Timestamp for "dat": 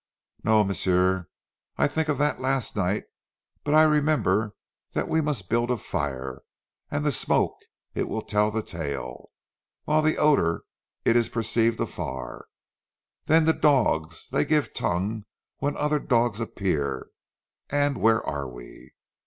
2.17-2.41, 4.95-5.07